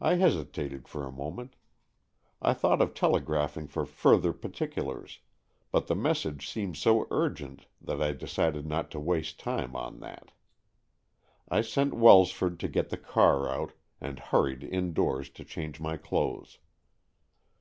[0.00, 1.56] I hesitated for a moment.
[2.40, 5.18] I thought of telegraphing for further particulars,
[5.72, 10.30] but the message seemed so urgent that I decided not to waste time on that.
[11.48, 16.58] I sent Welsford to get the car out, and hurried indoors to change mj clothes.